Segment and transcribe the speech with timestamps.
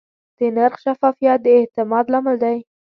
[0.37, 2.57] د نرخ شفافیت د اعتماد لامل دی.